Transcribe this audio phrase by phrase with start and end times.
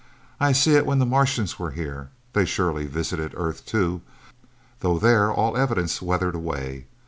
[0.39, 4.01] I see it when the Martians were here they surely visited Earth, too,
[4.79, 6.87] though there all evidence weathered away.